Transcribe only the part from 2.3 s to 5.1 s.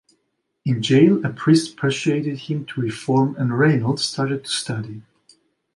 him to reform and Reynolds started to study.